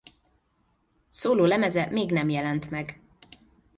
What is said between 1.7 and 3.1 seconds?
még nem jelent meg.